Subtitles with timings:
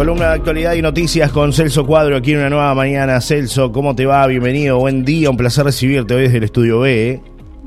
[0.00, 3.20] Columna de actualidad y noticias con Celso Cuadro aquí en una nueva mañana.
[3.20, 4.26] Celso, ¿cómo te va?
[4.26, 7.10] Bienvenido, buen día, un placer recibirte hoy desde el estudio B.
[7.10, 7.22] ¿eh?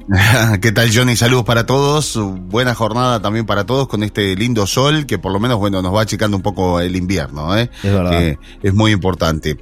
[0.61, 1.15] ¿Qué tal Johnny?
[1.15, 2.19] Saludos para todos.
[2.19, 5.95] Buena jornada también para todos con este lindo sol que por lo menos bueno nos
[5.95, 7.57] va achicando un poco el invierno.
[7.57, 7.69] ¿eh?
[7.81, 8.37] Es verdad.
[8.61, 9.57] es muy importante.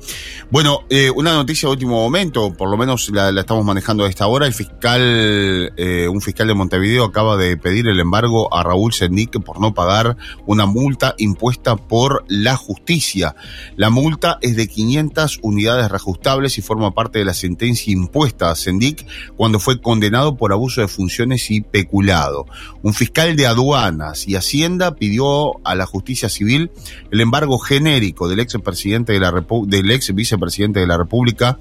[0.50, 4.26] Bueno, eh, una noticia de último momento, por lo menos la, estamos manejando a esta
[4.26, 4.48] hora.
[4.48, 9.40] El fiscal, eh, un fiscal de Montevideo acaba de pedir el embargo a Raúl Sendic
[9.44, 10.18] por no pagar
[10.48, 13.36] una multa impuesta por la justicia.
[13.76, 18.56] La multa es de 500 unidades reajustables y forma parte de la sentencia impuesta a
[18.56, 19.06] Sendic
[19.38, 22.46] cuando fue condenado por abuso de funciones y peculado.
[22.82, 26.72] Un fiscal de aduanas y Hacienda pidió a la justicia civil
[27.12, 29.32] el embargo genérico del ex presidente de la
[29.68, 31.58] del ex vicepresidente de la República,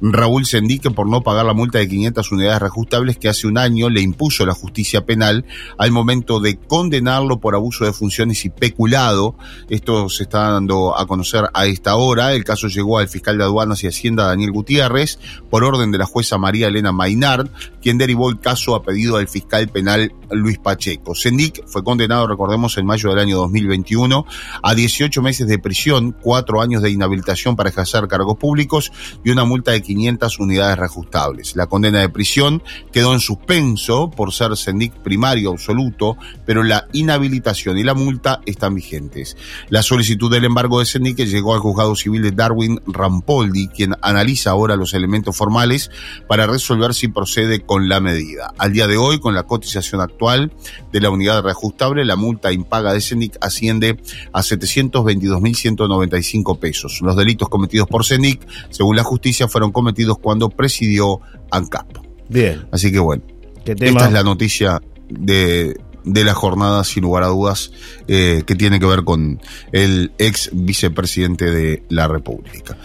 [0.00, 3.88] Raúl Sendique, por no pagar la multa de 500 unidades reajustables que hace un año
[3.88, 5.44] le impuso la justicia penal
[5.78, 9.36] al momento de condenarlo por abuso de funciones y peculado.
[9.68, 12.32] Esto se está dando a conocer a esta hora.
[12.32, 15.18] El caso llegó al fiscal de aduanas y Hacienda, Daniel Gutiérrez,
[15.50, 17.48] por orden de la jueza María Elena Maynard,
[17.80, 21.14] quien derivó el caso a pedido del fiscal penal Luis Pacheco.
[21.14, 24.24] Sendic fue condenado, recordemos, en mayo del año 2021
[24.62, 28.92] a 18 meses de prisión, cuatro años de inhabilitación para ejercer cargos públicos
[29.24, 31.56] y una multa de 500 unidades reajustables.
[31.56, 36.16] La condena de prisión quedó en suspenso por ser Sendic primario absoluto,
[36.46, 39.36] pero la inhabilitación y la multa están vigentes.
[39.68, 44.50] La solicitud del embargo de Sendic llegó al juzgado civil de Darwin Rampoldi, quien analiza
[44.50, 45.90] ahora los elementos formales
[46.26, 48.52] para resolver si procede con la medida.
[48.58, 50.52] Al día de hoy, con la cotización actual
[50.92, 53.98] de la unidad reajustable, la multa impaga de CENIC asciende
[54.32, 57.00] a 722.195 pesos.
[57.02, 61.96] Los delitos cometidos por CENIC, según la justicia, fueron cometidos cuando presidió ANCAP.
[62.28, 62.66] Bien.
[62.70, 63.22] Así que bueno,
[63.64, 67.72] esta es la noticia de, la jornada, sin lugar a dudas,
[68.08, 69.40] eh, que tiene que ver con
[69.72, 72.76] el ex vicepresidente de la República.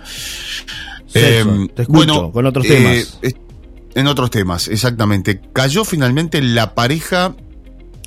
[1.13, 3.19] Eh, te escucho, bueno, con otros temas.
[3.97, 5.41] En otros temas, exactamente.
[5.53, 7.35] Cayó finalmente la pareja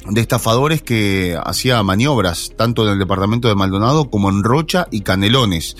[0.09, 5.01] de estafadores que hacía maniobras tanto en el departamento de Maldonado como en Rocha y
[5.01, 5.77] Canelones.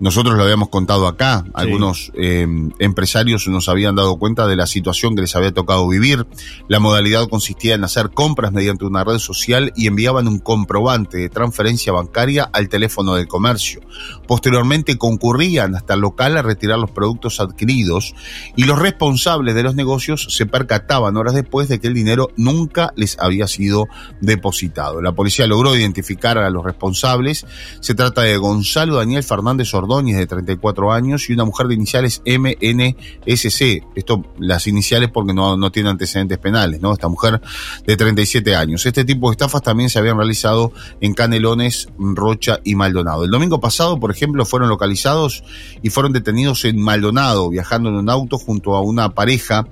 [0.00, 2.46] Nosotros lo habíamos contado acá, algunos eh,
[2.78, 6.24] empresarios nos habían dado cuenta de la situación que les había tocado vivir.
[6.68, 11.28] La modalidad consistía en hacer compras mediante una red social y enviaban un comprobante de
[11.28, 13.80] transferencia bancaria al teléfono del comercio.
[14.28, 18.14] Posteriormente concurrían hasta el local a retirar los productos adquiridos
[18.54, 22.92] y los responsables de los negocios se percataban horas después de que el dinero nunca
[22.94, 23.86] les había sido
[24.20, 25.02] depositado.
[25.02, 27.46] La policía logró identificar a los responsables.
[27.80, 32.22] Se trata de Gonzalo Daniel Fernández Ordóñez de 34 años, y una mujer de iniciales
[32.26, 33.84] MNSC.
[33.94, 36.92] Esto, las iniciales porque no, no tiene antecedentes penales, ¿no?
[36.92, 37.40] Esta mujer
[37.86, 38.84] de 37 años.
[38.84, 43.24] Este tipo de estafas también se habían realizado en Canelones, Rocha y Maldonado.
[43.24, 45.42] El domingo pasado, por ejemplo, fueron localizados
[45.82, 49.66] y fueron detenidos en Maldonado, viajando en un auto junto a una pareja,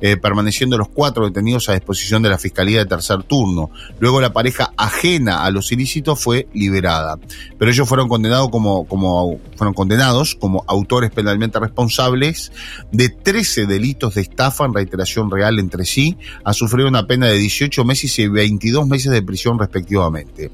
[0.00, 3.70] eh, permaneciendo los cuatro detenidos a disposición de la Fiscalía de Tercer Turno.
[4.00, 7.18] Luego la pareja ajena a los ilícitos fue liberada.
[7.58, 12.52] Pero ellos fueron condenados como, como fueron condenados como autores penalmente responsables
[12.92, 17.36] de 13 delitos de estafa en reiteración real entre sí, a sufrir una pena de
[17.36, 20.50] 18 meses y 22 meses de prisión respectivamente.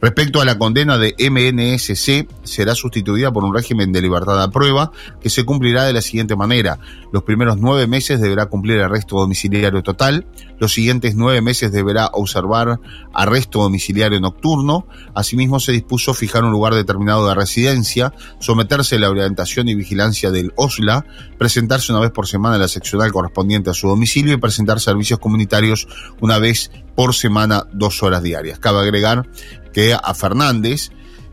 [0.00, 4.92] Respecto a la condena de MNSC, será sustituida por un régimen de libertad a prueba
[5.20, 6.78] que se cumplirá de la siguiente manera.
[7.12, 10.26] Los primeros nueve meses deberá cumplir arresto domiciliario total,
[10.58, 12.80] los siguientes nueve meses deberá observar
[13.12, 18.12] arresto domiciliario nocturno, asimismo se dispuso fijar un lugar determinado de residencia,
[18.44, 21.06] someterse a la orientación y vigilancia del OSLA,
[21.38, 25.18] presentarse una vez por semana a la seccional correspondiente a su domicilio y presentar servicios
[25.18, 25.88] comunitarios
[26.20, 28.58] una vez por semana, dos horas diarias.
[28.58, 29.26] Cabe agregar
[29.72, 30.90] que a Fernández,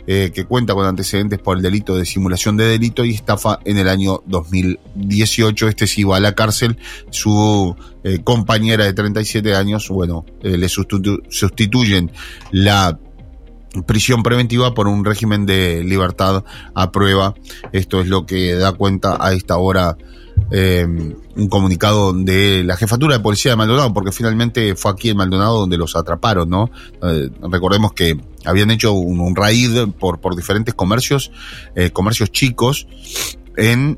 [0.08, 3.78] eh, que cuenta con antecedentes por el delito de simulación de delito y estafa en
[3.78, 5.68] el año 2018.
[5.68, 6.78] Este sí va a la cárcel.
[7.12, 12.12] Su eh, compañera de 37 años, bueno, eh, le sustituyen
[12.52, 12.98] la
[13.86, 17.36] prisión preventiva por un régimen de libertad a prueba.
[17.72, 19.98] Esto es lo que da cuenta a esta hora
[20.50, 20.86] eh,
[21.36, 25.60] un comunicado de la jefatura de policía de Maldonado, porque finalmente fue aquí en Maldonado
[25.60, 26.70] donde los atraparon, ¿no?
[27.02, 31.32] Eh, recordemos que habían hecho un, raid por, por diferentes comercios,
[31.76, 32.88] eh, comercios chicos,
[33.56, 33.98] en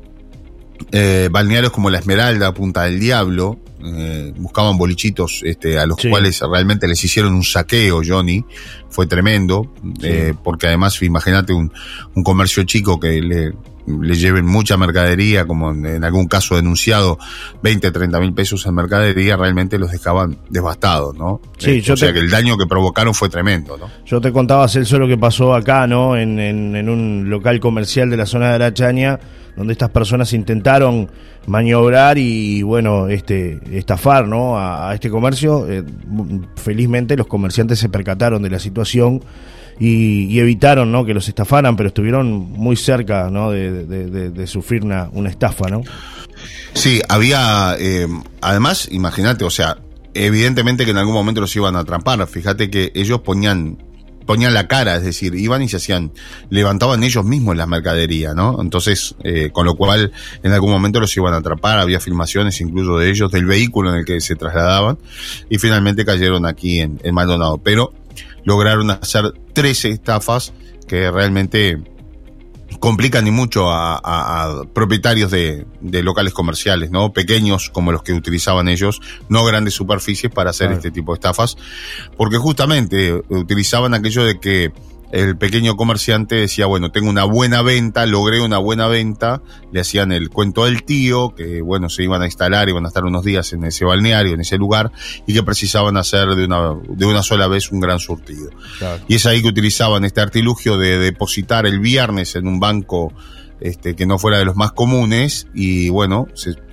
[1.30, 6.88] balnearios como La Esmeralda, Punta del Diablo, eh, buscaban bolichitos este, a los cuales realmente
[6.88, 8.44] les hicieron un saqueo, Johnny.
[8.88, 9.72] Fue tremendo,
[10.02, 11.72] eh, porque además, imagínate un,
[12.14, 13.52] un, comercio chico que le,
[13.86, 17.18] le lleven mucha mercadería, como en, algún caso denunciado,
[17.62, 21.40] 20, 30 mil pesos en mercadería, realmente los dejaban devastados, ¿no?
[21.58, 23.90] Sí, yo o sea que el daño que provocaron fue tremendo, ¿no?
[24.06, 26.16] Yo te contaba, Celso, lo que pasó acá, ¿no?
[26.16, 29.18] En, en, un local comercial de la zona de la Chaña,
[29.56, 31.10] donde estas personas intentaron
[31.46, 34.58] maniobrar y, bueno, este, estafar, ¿no?
[34.58, 35.68] A, este comercio.
[35.70, 35.84] Eh,
[36.56, 39.22] felizmente los comerciantes se percataron de la situación
[39.78, 41.04] y, evitaron ¿no?
[41.04, 43.50] que los estafaran, pero estuvieron muy cerca ¿no?
[43.50, 45.82] de, sufrir una, una, estafa, ¿no?
[46.74, 48.06] Sí, había, eh,
[48.40, 49.78] además, imagínate, o sea,
[50.14, 52.26] evidentemente que en algún momento los iban a atrapar.
[52.26, 53.78] Fíjate que ellos ponían
[54.26, 56.12] ponían la cara, es decir, iban y se hacían,
[56.50, 58.60] levantaban ellos mismos la mercadería, ¿no?
[58.60, 60.12] Entonces, eh, con lo cual
[60.42, 63.98] en algún momento los iban a atrapar, había filmaciones incluso de ellos, del vehículo en
[63.98, 64.98] el que se trasladaban,
[65.48, 67.58] y finalmente cayeron aquí en, en Maldonado.
[67.58, 67.92] Pero
[68.44, 70.52] lograron hacer 13 estafas
[70.86, 71.78] que realmente
[72.80, 75.66] complican y mucho a, propietarios de,
[76.02, 77.12] locales comerciales, ¿no?
[77.12, 81.56] Pequeños como los que utilizaban ellos, no grandes superficies para hacer este tipo de estafas,
[82.16, 84.72] porque justamente utilizaban aquello de que
[85.14, 90.10] el pequeño comerciante decía, bueno, tengo una buena venta, logré una buena venta, le hacían
[90.10, 93.52] el cuento del tío, que bueno, se iban a instalar, iban a estar unos días
[93.52, 94.90] en ese balneario, en ese lugar,
[95.24, 98.50] y que precisaban hacer de una, de una sola vez un gran surtido.
[99.06, 103.12] Y es ahí que utilizaban este artilugio de depositar el viernes en un banco
[103.60, 106.26] este, que no fuera de los más comunes, y bueno,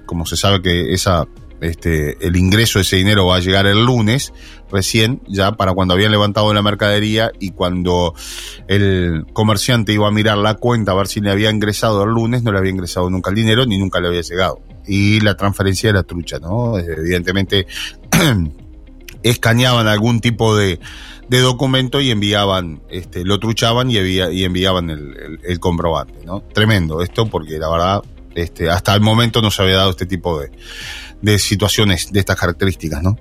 [0.08, 1.28] como se sabe que esa
[1.62, 4.34] este, el ingreso de ese dinero va a llegar el lunes,
[4.72, 8.16] recién, ya para cuando habían levantado la mercadería y cuando
[8.68, 12.44] el comerciante iba a mirar la cuenta a ver si le había ingresado el lunes,
[12.44, 14.60] no le había ingresado nunca el dinero ni nunca le había llegado.
[14.88, 16.78] Y la transferencia era trucha, ¿no?
[16.80, 17.68] Evidentemente
[19.24, 20.80] escaneaban algún tipo de,
[21.28, 26.42] de documento y enviaban, este, lo truchaban y, y enviaban el, el, comprobante, ¿no?
[26.42, 28.02] Tremendo esto porque la verdad,
[28.34, 30.52] este, hasta el momento no se había dado este tipo de,
[31.22, 33.18] de situaciones de estas características, ¿no?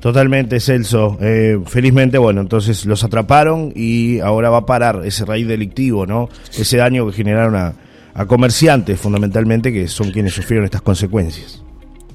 [0.00, 1.18] Totalmente, Celso.
[1.20, 6.30] Eh, felizmente, bueno, entonces los atraparon y ahora va a parar ese raíz delictivo, ¿no?
[6.56, 7.74] Ese daño que generaron a,
[8.26, 11.62] comerciantes, fundamentalmente, que son quienes sufrieron estas consecuencias.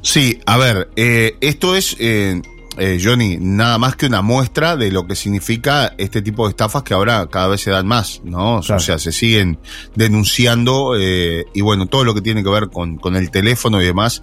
[0.01, 2.41] Sí, a ver, eh, esto es, eh,
[2.77, 6.83] eh, Johnny, nada más que una muestra de lo que significa este tipo de estafas
[6.83, 8.57] que ahora cada vez se dan más, ¿no?
[8.57, 9.59] O sea, se siguen
[9.95, 13.85] denunciando eh, y bueno, todo lo que tiene que ver con, con el teléfono y
[13.85, 14.21] demás,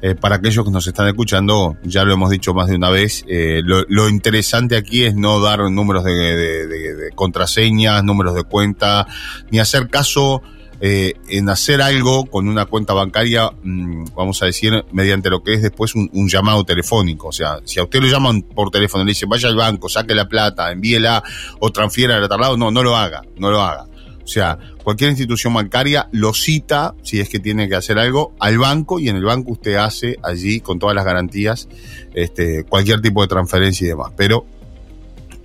[0.00, 3.24] eh, para aquellos que nos están escuchando, ya lo hemos dicho más de una vez,
[3.26, 8.34] eh, lo, lo, interesante aquí es no dar números de, de, de, de contraseñas, números
[8.34, 9.06] de cuenta,
[9.50, 10.42] ni hacer caso
[10.80, 15.54] eh, en hacer algo con una cuenta bancaria, mm, vamos a decir, mediante lo que
[15.54, 17.28] es después un, llamado telefónico.
[17.28, 20.14] O sea, si a usted lo llaman por teléfono, le dice vaya al banco, saque
[20.14, 21.22] la plata, envíela
[21.58, 23.86] o transfiera al otro lado, no, no lo haga, no lo haga.
[24.22, 28.58] O sea, cualquier institución bancaria lo cita, si es que tiene que hacer algo, al
[28.58, 31.66] banco y en el banco usted hace allí con todas las garantías
[32.12, 34.12] este, cualquier tipo de transferencia y demás.
[34.18, 34.44] Pero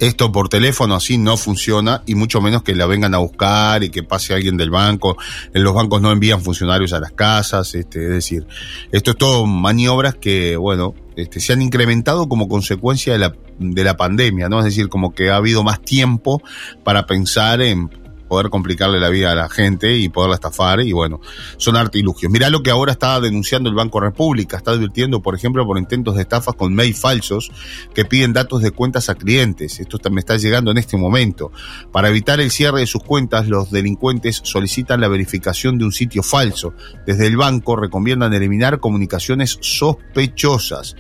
[0.08, 3.90] esto por teléfono así no funciona y mucho menos que la vengan a buscar y
[3.90, 5.18] que pase alguien del banco.
[5.54, 8.48] En los bancos no envían funcionarios a las casas, este, es decir,
[8.92, 13.84] esto es todo maniobras que, bueno, este, se han incrementado como consecuencia de la, de
[13.84, 14.60] la pandemia, ¿no?
[14.60, 16.42] Es decir, como que ha habido más tiempo
[16.84, 17.90] para pensar en
[18.34, 21.22] poder complicarle la vida a la gente y poderla estafar y bueno,
[21.58, 22.32] son artilugios.
[22.32, 26.16] Mirá lo que ahora está denunciando el Banco República, está advirtiendo, por ejemplo, por intentos
[26.16, 27.52] de estafas con mail falsos
[27.94, 29.80] que piden datos de cuentas a clientes.
[29.80, 31.52] Esto me está llegando en este momento.
[31.92, 36.24] Para evitar el cierre de sus cuentas, los delincuentes solicitan la verificación de un sitio
[36.24, 36.74] falso.
[37.06, 40.96] Desde el banco recomiendan eliminar comunicaciones sospechosas.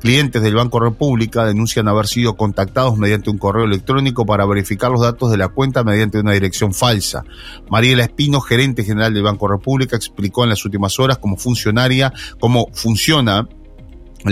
[0.00, 5.00] Clientes del Banco República denuncian haber sido contactados mediante un correo electrónico para verificar los
[5.00, 7.24] datos de la cuenta mediante una dirección falsa.
[7.70, 12.68] Mariela Espino, gerente general del Banco República, explicó en las últimas horas como funcionaria cómo
[12.72, 13.48] funciona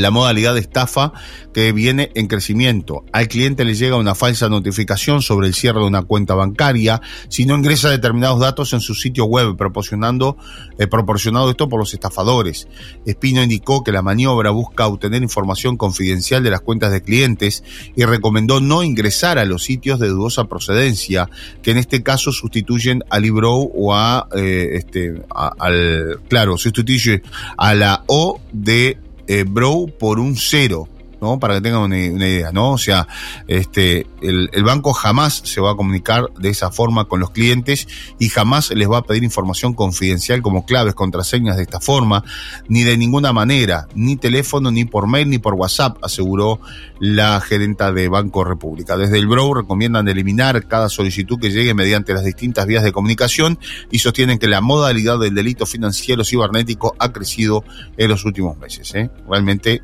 [0.01, 1.13] la modalidad de estafa
[1.53, 3.05] que viene en crecimiento.
[3.13, 7.45] Al cliente le llega una falsa notificación sobre el cierre de una cuenta bancaria si
[7.45, 10.37] no ingresa determinados datos en su sitio web, proporcionando,
[10.79, 12.69] eh, proporcionado esto por los estafadores.
[13.05, 18.05] Espino indicó que la maniobra busca obtener información confidencial de las cuentas de clientes y
[18.05, 21.29] recomendó no ingresar a los sitios de dudosa procedencia,
[21.63, 27.23] que en este caso sustituyen a Libro o a, eh, este, al, claro, sustituye
[27.57, 28.99] a la O de
[29.33, 30.89] eh, Bro por un cero.
[31.23, 31.39] ¿No?
[31.39, 32.73] Para que tengan una, idea, ¿no?
[32.73, 33.07] O sea,
[33.47, 37.87] este, el, banco jamás se va a comunicar de esa forma con los clientes
[38.19, 42.25] y jamás les va a pedir información confidencial como claves, contraseñas de esta forma,
[42.69, 46.61] ni de ninguna manera, ni teléfono, ni por mail, ni por WhatsApp, aseguró
[46.99, 48.97] la gerenta de Banco República.
[48.97, 53.61] Desde el Brow recomiendan eliminar cada solicitud que llegue mediante las distintas vías de comunicación
[53.93, 57.65] y sostienen que la modalidad del delito financiero cibernético ha crecido
[57.97, 58.93] en los últimos meses.
[58.97, 59.09] ¿eh?
[59.29, 59.83] Realmente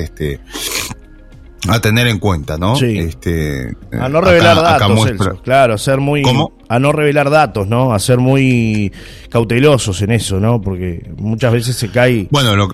[0.00, 0.40] este
[1.68, 2.76] a tener en cuenta, ¿no?
[2.76, 2.98] Sí.
[2.98, 6.22] Este, a no revelar datos, claro, a ser muy
[6.68, 7.92] a no revelar datos, ¿no?
[7.92, 8.92] A ser muy
[9.30, 10.60] cautelosos en eso, ¿no?
[10.60, 12.68] Porque muchas veces se cae Bueno, lo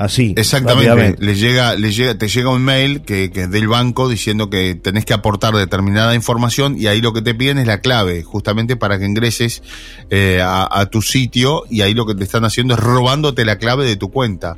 [0.00, 0.32] Así.
[0.38, 1.22] Exactamente.
[1.22, 5.04] Le llega, le llega, te llega un mail que, que del banco diciendo que tenés
[5.04, 8.98] que aportar determinada información y ahí lo que te piden es la clave, justamente para
[8.98, 9.62] que ingreses
[10.08, 13.84] eh, a, tu sitio y ahí lo que te están haciendo es robándote la clave
[13.84, 14.56] de tu cuenta.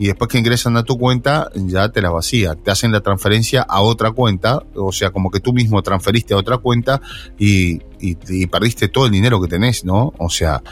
[0.00, 2.56] Y después que ingresan a tu cuenta, ya te la vacía.
[2.56, 6.36] Te hacen la transferencia a otra cuenta, o sea, como que tú mismo transferiste a
[6.36, 7.00] otra cuenta
[7.38, 10.12] y y, perdiste todo el dinero que tenés, ¿no?
[10.18, 10.62] O sea,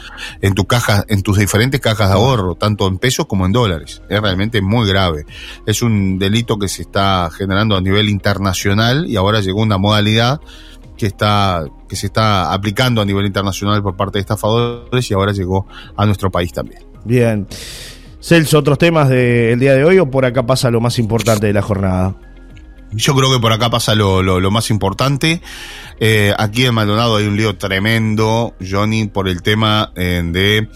[0.41, 4.01] en tu caja, en tus diferentes cajas de ahorro, tanto en pesos como en dólares.
[4.09, 5.25] Es realmente muy grave.
[5.65, 10.41] Es un delito que se está generando a nivel internacional y ahora llegó una modalidad
[10.97, 15.31] que está que se está aplicando a nivel internacional por parte de estafadores y ahora
[15.31, 16.83] llegó a nuestro país también.
[17.05, 17.47] Bien.
[18.21, 21.53] Celso, ¿otros temas del día de hoy o por acá pasa lo más importante de
[21.53, 22.15] la jornada?
[22.91, 25.41] Yo creo que por acá pasa lo, lo, más importante.
[25.99, 30.69] Eh, aquí en Maldonado hay un lío tremendo, Johnny, por el tema eh, de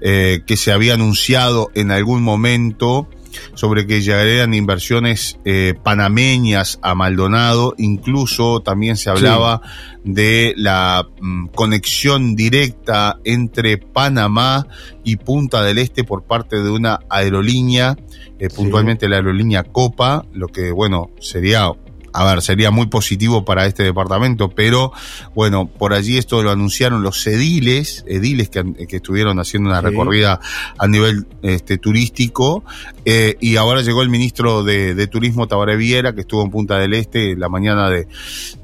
[0.00, 3.08] eh, que se había anunciado en algún momento
[3.54, 9.62] sobre que llegarían inversiones eh, panameñas a Maldonado, incluso también se hablaba
[10.04, 14.66] de la mm, conexión directa entre Panamá
[15.04, 17.96] y Punta del Este por parte de una aerolínea,
[18.38, 21.72] eh, puntualmente la aerolínea Copa, lo que bueno sería
[22.12, 24.92] a ver, sería muy positivo para este departamento, pero
[25.34, 30.40] bueno, por allí esto lo anunciaron los ediles, ediles que, estuvieron haciendo una recorrida
[30.76, 32.64] a nivel este, turístico,
[33.04, 36.94] eh, y ahora llegó el ministro de, Turismo Tabaré Viera, que estuvo en Punta del
[36.94, 38.06] Este la mañana de,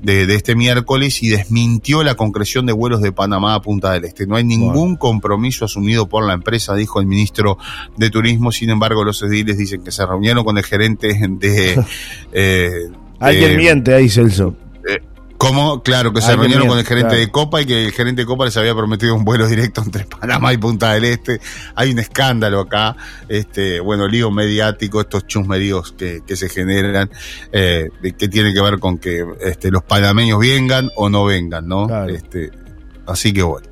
[0.02, 4.26] de, este miércoles y desmintió la concreción de vuelos de Panamá a Punta del Este.
[4.26, 7.58] No hay ningún compromiso asumido por la empresa, dijo el ministro
[7.96, 11.84] de Turismo, sin embargo los ediles dicen que se reunieron con el gerente de...
[12.32, 14.54] Eh, Alguien eh, miente ahí, Celso.
[14.88, 15.00] Eh,
[15.38, 15.82] ¿Cómo?
[15.82, 18.46] Claro, que se reunieron con el gerente de Copa y que el gerente de Copa
[18.46, 21.40] les había prometido un vuelo directo entre Panamá y Punta del Este.
[21.74, 22.96] Hay un escándalo acá,
[23.28, 27.10] este, bueno, lío mediático, estos chusmeríos que, que se generan,
[27.52, 32.06] eh, que tiene que ver con que este, los panameños vengan o no vengan, ¿no?
[32.06, 32.50] Este,
[33.06, 33.66] así que bueno.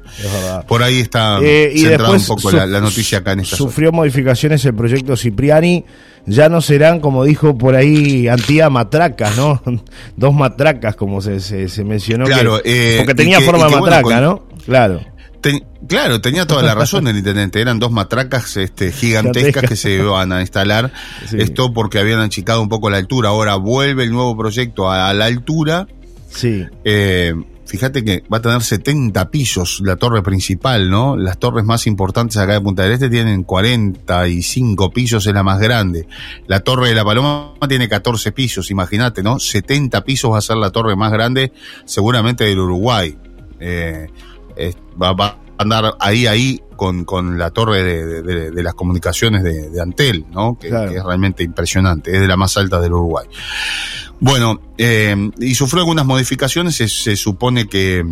[0.69, 4.75] Por ahí está eh, centrada un poco la, noticia acá en esta Sufrió modificaciones el
[4.75, 5.85] proyecto Cipriani
[6.27, 9.63] ya no serán, como dijo por ahí, Antía matracas, ¿no?
[10.17, 12.25] Dos matracas, como se, se, mencionó.
[12.25, 14.47] Claro, eh, porque tenía forma de matraca, ¿no?
[14.65, 15.01] Claro.
[15.87, 17.61] claro, tenía toda la razón el intendente.
[17.61, 20.93] Eran dos matracas este, gigantescas que se iban a instalar.
[21.33, 23.29] Esto porque habían achicado un poco la altura.
[23.29, 25.87] Ahora vuelve el nuevo proyecto a, la altura.
[26.31, 26.65] Sí.
[26.85, 27.35] Eh,
[27.67, 31.17] fíjate que va a tener 70 pisos la torre principal, ¿no?
[31.17, 35.61] Las torres más importantes acá de Punta del Este tienen 45 pisos, es la más
[35.61, 36.07] grande.
[36.47, 39.39] La torre de la Paloma tiene 14 pisos, imagínate, ¿no?
[39.39, 41.53] 70 pisos va a ser la torre más grande
[41.85, 43.17] seguramente del Uruguay.
[43.61, 44.09] Eh,
[45.01, 50.59] va, a andar ahí, ahí con, con la torre de, las comunicaciones de, Antel, ¿no?
[50.59, 53.27] Que, que, es realmente impresionante, es de la más alta del Uruguay.
[54.21, 58.05] Bueno, eh, y sufrió algunas modificaciones, se, supone que,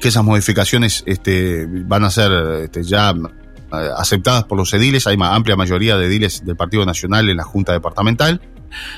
[0.00, 2.32] que esas modificaciones este, van a ser
[2.64, 6.84] este, ya eh, aceptadas por los ediles, hay una amplia mayoría de ediles del Partido
[6.84, 8.40] Nacional en la Junta Departamental,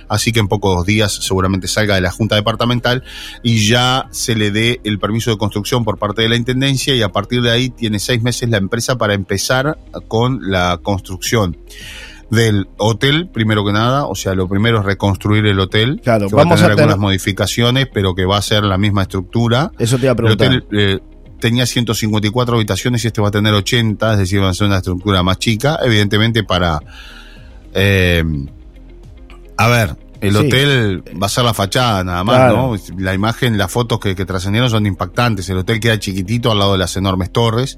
[0.08, 3.02] así que en pocos días seguramente salga de la Junta Departamental
[3.42, 7.02] y ya se le dé el permiso de construcción por parte de la Intendencia y
[7.02, 11.56] a partir de ahí tiene seis meses la empresa para empezar con la construcción
[12.30, 16.00] del hotel, primero que nada, o sea, lo primero es reconstruir el hotel.
[16.02, 19.02] Claro, que vamos va a tener algunas modificaciones, pero que va a ser la misma
[19.02, 19.72] estructura.
[19.78, 20.52] Eso te iba a preguntar.
[20.52, 20.98] El hotel eh,
[21.40, 24.76] tenía 154 habitaciones y este va a tener 80, es decir, va a ser una
[24.76, 26.80] estructura más chica, evidentemente para...
[27.74, 28.22] Eh,
[29.60, 32.74] a ver, El hotel va a ser la fachada nada más, ¿no?
[32.96, 35.50] La imagen, las fotos que, que, trascendieron son impactantes.
[35.50, 37.76] El hotel queda chiquitito al lado de las enormes torres.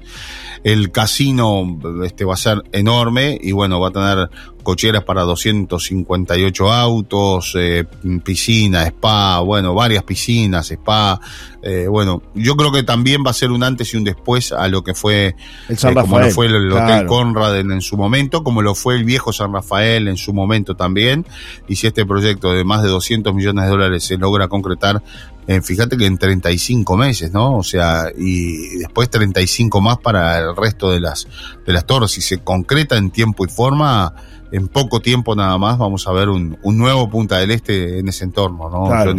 [0.63, 4.29] El casino este, va a ser enorme y bueno, va a tener
[4.63, 7.83] cocheras para 258 autos, eh,
[8.23, 11.19] piscina, spa, bueno, varias piscinas, spa.
[11.65, 14.67] Eh, bueno, yo creo que también va a ser un antes y un después a
[14.67, 15.35] lo que fue
[15.69, 18.95] el San Rafael, como lo fue el, Hotel Conrad en, su momento, como lo fue
[18.95, 21.25] el viejo San Rafael en su momento también.
[21.69, 25.01] Y si este proyecto de más de 200 millones de dólares se logra concretar,
[25.47, 27.57] eh, fíjate que en 35 meses, ¿no?
[27.57, 31.27] O sea, y después 35 más para el resto de las,
[31.65, 32.11] de las torres.
[32.11, 34.13] Si se concreta en tiempo y forma,
[34.53, 38.07] en poco tiempo nada más vamos a ver un, un nuevo Punta del Este en
[38.07, 39.15] ese entorno, ¿no, claro.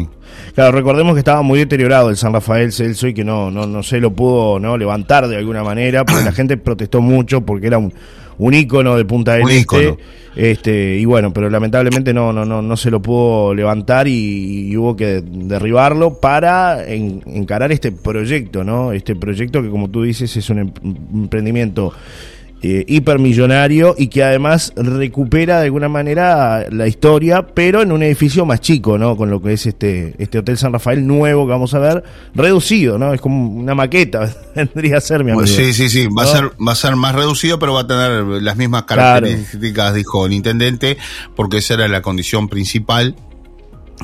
[0.55, 3.83] Claro, recordemos que estaba muy deteriorado el San Rafael Celso y que no, no, no
[3.83, 7.79] se lo pudo no levantar de alguna manera, porque la gente protestó mucho porque era
[7.79, 7.93] un,
[8.39, 9.97] un ícono de Punta del Este.
[10.37, 14.97] Este, y bueno, pero lamentablemente no, no, no, no se lo pudo levantar y, hubo
[14.97, 18.93] que derribarlo para encarar este proyecto, ¿no?
[18.93, 20.73] Este proyecto que como tú dices es un em,
[21.15, 21.93] emprendimiento
[22.67, 28.47] eh, hipermillonario y que además recupera de alguna manera la historia, pero en un edificio
[28.47, 29.19] más chico, ¿no?
[29.19, 32.03] Con lo que es este, este Hotel San Rafael nuevo que vamos a ver,
[32.35, 33.13] reducido, ¿no?
[33.13, 35.47] Es como una maqueta, vendría a ser mi amigo.
[35.47, 38.25] Sí, sí, sí, va, a ser, va a ser más reducido, pero va a tener
[38.43, 40.97] las mismas características, dijo el intendente,
[41.37, 43.15] porque esa era la condición principal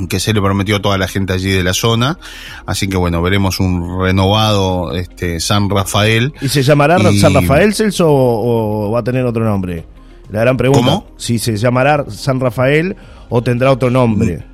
[0.09, 2.18] que se le prometió a toda la gente allí de la zona.
[2.66, 6.32] Así que bueno, veremos un renovado este, San Rafael.
[6.40, 9.85] ¿Y se llamará San Rafael Celso o, va a tener otro nombre?
[10.30, 10.85] La gran pregunta.
[10.85, 11.06] ¿Cómo?
[11.16, 12.97] Si se llamará San Rafael
[13.28, 14.44] o tendrá otro nombre.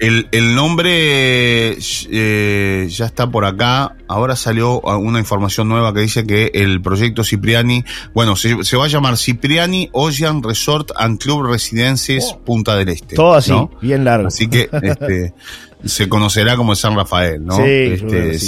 [0.00, 1.76] El, el nombre
[2.10, 3.96] eh, ya está por acá.
[4.08, 8.88] Ahora salió una información nueva que dice que el proyecto Cipriani, bueno, se, va a
[8.88, 12.40] llamar Cipriani Ocean Resort and Club Residences oh.
[12.40, 13.14] Punta del Este.
[13.14, 14.28] Todo así, bien largo.
[14.28, 15.34] Así que este,
[15.84, 17.56] se conocerá como San Rafael, ¿no?
[17.56, 18.38] Sí, este,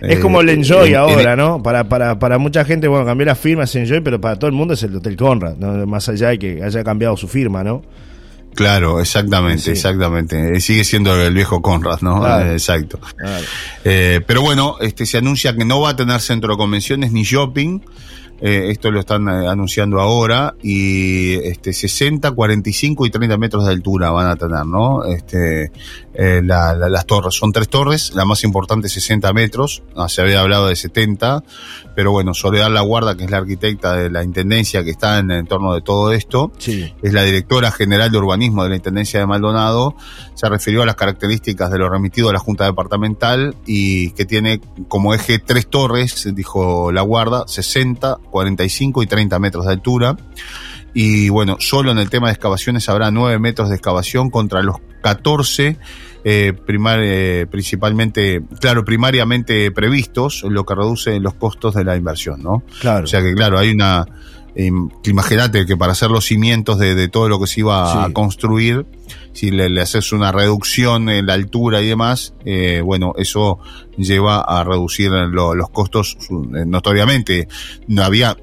[0.00, 1.62] es como el eh, Enjoy ahora, ¿no?
[1.62, 4.54] Para, para, para mucha gente, bueno, cambió la firma, es Enjoy, pero para todo el
[4.54, 5.86] mundo es el Hotel Conrad, ¿no?
[5.86, 7.82] más allá de que haya cambiado su firma, ¿no?
[8.54, 10.56] Claro, exactamente, exactamente.
[10.56, 12.26] Eh, sigue siendo el viejo Conrad, ¿no?
[12.26, 12.98] Eh, exacto.
[13.84, 17.22] Eh, pero bueno, este se anuncia que no va a tener centro de convenciones ni
[17.22, 17.80] shopping.
[18.40, 24.28] Esto lo están anunciando ahora y este 60, 45 y 30 metros de altura van
[24.28, 25.04] a tener, ¿no?
[25.04, 25.70] Este
[26.42, 27.34] las torres.
[27.34, 31.42] Son tres torres, la más importante 60 metros, ah, se había hablado de 70,
[31.94, 35.30] pero bueno, Soledad La Guarda, que es la arquitecta de la Intendencia que está en
[35.30, 39.26] el entorno de todo esto, es la directora general de urbanismo de la Intendencia de
[39.26, 39.94] Maldonado,
[40.34, 44.60] se refirió a las características de lo remitido a la Junta Departamental y que tiene
[44.88, 50.16] como eje tres torres, dijo La Guarda, 60, 45 y 30 metros de altura.
[50.92, 54.76] Y bueno, solo en el tema de excavaciones habrá 9 metros de excavación contra los
[55.02, 55.78] 14
[56.24, 62.62] eh, eh, principalmente, claro, primariamente previstos, lo que reduce los costos de la inversión, ¿no?
[62.80, 63.04] Claro.
[63.04, 64.06] O sea que, claro, hay una.
[64.54, 64.70] Eh,
[65.04, 68.86] imagínate que para hacer los cimientos de, todo lo que se iba a construir,
[69.32, 73.58] si le, haces una reducción en la altura y demás, eh, bueno, eso
[73.96, 77.48] lleva a reducir los costos notoriamente.
[77.86, 78.36] No había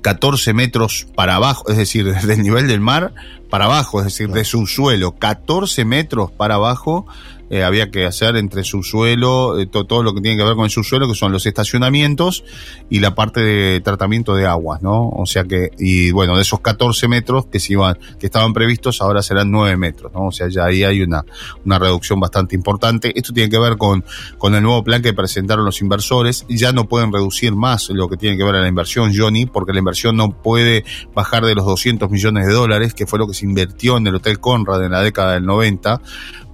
[0.00, 3.14] 14 metros para abajo, es decir, desde el nivel del mar
[3.50, 7.06] para abajo, es decir, de su suelo, 14 metros para abajo,
[7.50, 10.70] eh, había que hacer entre subsuelo, eh, todo lo que tiene que ver con el
[10.70, 12.44] subsuelo, que son los estacionamientos
[12.90, 15.08] y la parte de tratamiento de aguas, ¿no?
[15.08, 19.00] O sea que, y bueno, de esos 14 metros que se iban, que estaban previstos,
[19.00, 20.26] ahora serán 9 metros, ¿no?
[20.26, 21.24] O sea, ya ahí hay una,
[21.64, 23.12] una reducción bastante importante.
[23.18, 24.04] Esto tiene que ver con,
[24.36, 26.44] con el nuevo plan que presentaron los inversores.
[26.48, 29.72] Ya no pueden reducir más lo que tiene que ver a la inversión, Johnny, porque
[29.72, 30.84] la inversión no puede
[31.14, 34.16] bajar de los 200 millones de dólares, que fue lo que se invirtió en el
[34.16, 36.00] Hotel Conrad en la década del 90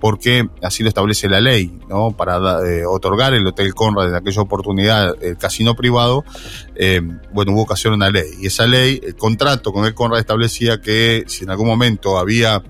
[0.04, 2.10] porque así lo establece la ley, ¿no?
[2.10, 2.36] Para
[2.68, 6.26] eh, otorgar el Hotel Conrad en aquella oportunidad, el casino privado,
[6.74, 7.00] eh,
[7.32, 8.26] bueno, hubo ocasión una ley.
[8.38, 12.62] Y esa ley, el contrato con el Conrad establecía que si en algún momento había,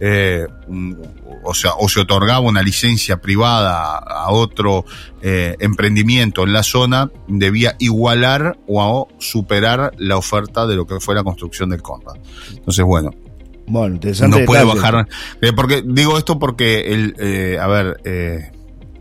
[0.00, 0.46] eh,
[1.42, 4.84] o sea, o se otorgaba una licencia privada a otro
[5.22, 11.24] emprendimiento en la zona, debía igualar o superar la oferta de lo que fue la
[11.24, 12.16] construcción del Conrad.
[12.50, 13.12] Entonces, bueno,
[13.66, 14.40] bueno, interesante.
[14.40, 15.08] No puede bajar.
[15.40, 18.50] Eh, porque digo esto porque el, eh, a ver, eh,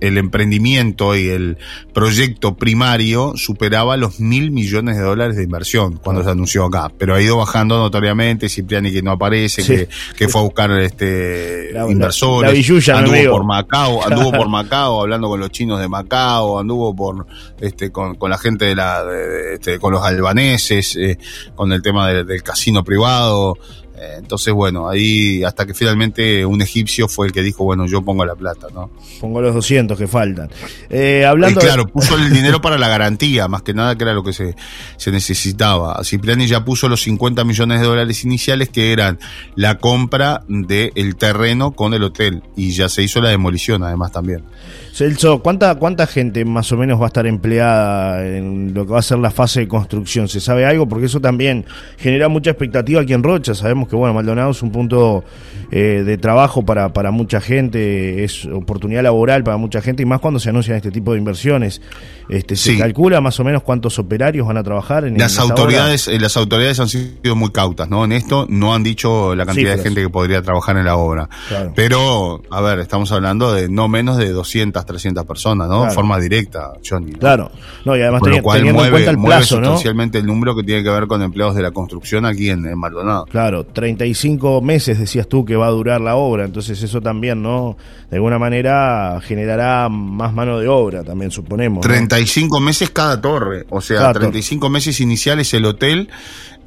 [0.01, 1.57] el emprendimiento y el
[1.93, 7.15] proyecto primario superaba los mil millones de dólares de inversión cuando se anunció acá, pero
[7.15, 12.89] ha ido bajando notoriamente, Cipriani que no aparece, que, que, fue a buscar este inversores,
[12.89, 17.25] anduvo por Macao, anduvo por Macao hablando con los chinos de Macao, anduvo por
[17.61, 19.03] este con, con la gente de la
[19.53, 20.97] este, con los albaneses,
[21.55, 23.84] con el tema del casino privado, Eh,
[24.17, 28.25] entonces, bueno, ahí hasta que finalmente un egipcio fue el que dijo, bueno, yo pongo
[28.25, 28.91] la plata, ¿no?
[29.19, 30.49] Pongo los 200 que faltan.
[30.89, 34.13] Eh, hablando y claro, puso el dinero para la garantía, más que nada que era
[34.13, 34.55] lo que se,
[34.97, 36.03] se necesitaba.
[36.03, 39.19] Cipriani ya puso los 50 millones de dólares iniciales que eran
[39.55, 44.43] la compra del terreno con el hotel y ya se hizo la demolición además también.
[44.95, 48.99] Celso, ¿cuánta, ¿cuánta gente más o menos va a estar empleada en lo que va
[48.99, 50.29] a ser la fase de construcción?
[50.29, 50.87] ¿Se sabe algo?
[50.87, 51.65] Porque eso también
[51.97, 53.53] genera mucha expectativa aquí en Rocha.
[53.55, 55.25] Sabemos que, bueno, Maldonado es un punto
[55.69, 60.21] eh, de trabajo para, para mucha gente, es oportunidad laboral para mucha gente y más
[60.21, 61.81] cuando se anuncian este tipo de inversiones.
[62.29, 66.19] Este, ¿Se calcula más o menos cuántos operarios van a trabajar en Las autoridades eh,
[66.21, 68.05] las autoridades han sido muy cautas, ¿no?
[68.05, 71.27] En esto no han dicho la cantidad de gente que podría trabajar en la obra.
[71.75, 75.85] Pero, a ver, estamos hablando de no menos de 200 300 personas, ¿no?
[75.85, 77.13] De forma directa, Johnny.
[77.13, 77.51] Claro.
[77.83, 79.79] No, y además lo cual teniendo mueve, en cuenta el plazo, ¿no?
[80.15, 83.25] el número que tiene que ver con empleados de la construcción aquí en, Maldonado.
[83.25, 87.77] Claro, 35 meses decías tú que va a durar la obra, entonces eso también, ¿no?
[88.09, 91.81] De alguna manera generará más mano de obra también, suponemos.
[91.81, 96.09] 35 meses cada torre, o sea, 35 meses iniciales el hotel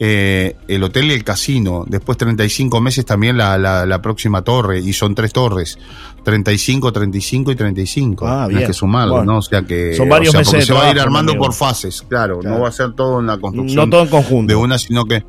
[0.01, 1.85] eh, el hotel y el casino.
[1.87, 5.79] Después 35 meses también la, la, próxima torre, y son tres torres.
[6.25, 8.08] 35, 35 y 35.
[8.21, 8.67] Ah, bien.
[8.67, 9.39] que sumarlo, ¿no?
[9.39, 9.95] O sea que.
[9.95, 10.67] Son varios meses.
[10.67, 13.39] se va a ir armando por fases, claro, No va a ser todo en la
[13.39, 13.77] construcción.
[13.77, 14.53] No todo en conjunto.
[14.53, 15.25] De una, sino que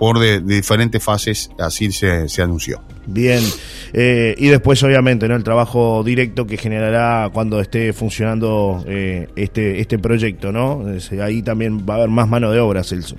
[0.00, 2.82] por de, diferentes fases, así se, se anunció.
[3.06, 3.42] Bien,
[3.92, 5.36] eh, y después obviamente ¿no?
[5.36, 10.86] el trabajo directo que generará cuando esté funcionando eh, este, este proyecto, ¿no?
[11.22, 13.16] Ahí también va a haber más mano de obra, Celso.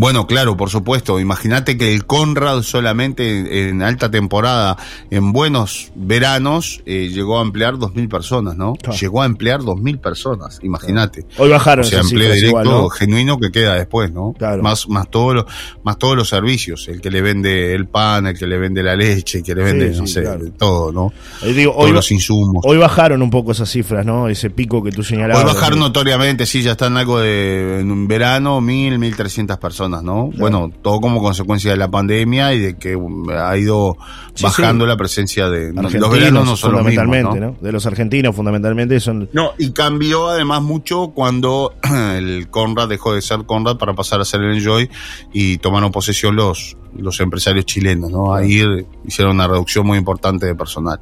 [0.00, 1.20] Bueno, claro, por supuesto.
[1.20, 4.78] Imagínate que el Conrad solamente en alta temporada,
[5.10, 8.78] en buenos veranos, eh, llegó a emplear 2.000 personas, ¿no?
[8.98, 11.26] Llegó a emplear 2.000 personas, imagínate.
[11.36, 11.84] Hoy bajaron.
[11.84, 14.32] O sea, empleo directo genuino que queda después, ¿no?
[14.32, 14.62] Claro.
[14.62, 15.46] Más, más, todo lo,
[15.82, 16.88] más todos los servicios.
[16.88, 19.62] El que le vende el pan, el que le vende la leche, el que le
[19.62, 20.22] vende, no sé,
[20.56, 21.12] todo, ¿no?
[21.46, 22.64] digo, todos los insumos.
[22.66, 24.30] Hoy bajaron un poco esas cifras, ¿no?
[24.30, 25.44] Ese pico que tú señalabas.
[25.44, 29.89] Hoy bajaron notoriamente, sí, ya están algo de, en un verano, 1.000, 1.300 personas.
[29.90, 30.30] ¿No?
[30.38, 32.96] Bueno, todo como consecuencia de la pandemia y de que
[33.36, 33.96] ha ido
[34.40, 37.56] bajando la presencia de los veranos no son fundamentalmente, ¿no?
[37.60, 41.74] De los argentinos fundamentalmente son No, y cambió además mucho cuando
[42.14, 44.88] el Conrad dejó de ser Conrad para pasar a ser el Enjoy
[45.32, 48.34] y tomaron posesión los los empresarios chilenos, ¿no?
[48.34, 48.62] Ahí
[49.06, 50.98] hicieron una reducción muy importante de personal.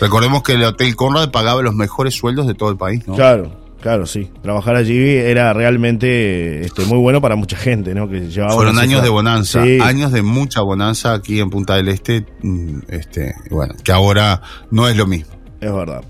[0.00, 3.14] Recordemos que el Hotel Conrad pagaba los mejores sueldos de todo el país, ¿no?
[3.14, 3.63] Claro.
[3.84, 4.30] Claro, sí.
[4.40, 8.08] Trabajar allí era realmente este, muy bueno para mucha gente, ¿no?
[8.08, 12.78] Que Fueron años de bonanza, años de mucha bonanza aquí en Punta del Este, mm,
[12.88, 15.33] este, bueno, que ahora no es lo mismo.
[15.64, 16.04] Es verdad.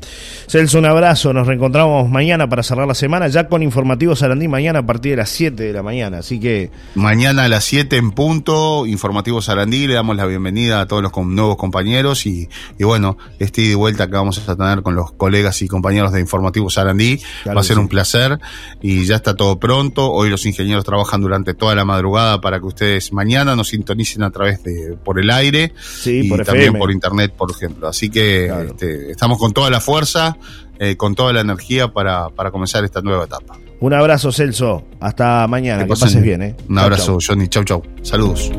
[0.49, 1.33] Celso, un abrazo.
[1.33, 5.19] Nos reencontramos mañana para cerrar la semana, ya con Informativo Sarandí, mañana a partir de
[5.19, 6.19] las 7 de la mañana.
[6.19, 6.73] Así que.
[6.97, 9.87] Mañana a las 7 en punto, Informativo Sarandí.
[9.87, 12.49] Le damos la bienvenida a todos los nuevos compañeros y,
[12.81, 16.11] y bueno, este ida y vuelta que vamos a tener con los colegas y compañeros
[16.11, 17.21] de Informativo Sarandí.
[17.47, 18.41] Va a ser un placer
[18.83, 20.11] y ya está todo pronto.
[20.11, 24.31] Hoy los ingenieros trabajan durante toda la madrugada para que ustedes mañana nos sintonicen a
[24.31, 25.73] través de por el aire
[26.05, 27.87] y también por internet, por ejemplo.
[27.87, 30.37] Así que este, estamos con toda la fuerza,
[30.79, 33.59] eh, con toda la energía para, para, comenzar esta nueva etapa.
[33.81, 34.85] Un abrazo, Celso.
[35.01, 35.85] Hasta mañana.
[35.85, 36.43] Que, pases bien.
[36.43, 36.57] ¿eh?
[36.69, 37.49] Un abrazo, Johnny.
[37.49, 37.83] Chau, chau.
[38.03, 38.51] Saludos.